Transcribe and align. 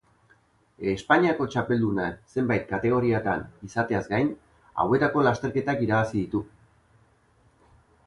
Espainiako 0.93 1.45
txapelduna 1.55 2.07
zenbait 2.37 2.65
kategoriatan 2.73 3.45
izateaz 3.69 4.03
gain, 4.15 4.35
hauetako 4.87 5.27
lasterketak 5.31 5.89
irabazi 5.89 6.21
ditu. 6.27 6.47